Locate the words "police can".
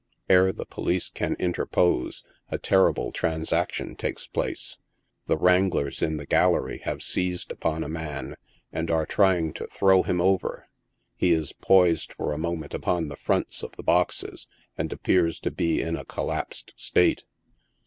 0.65-1.35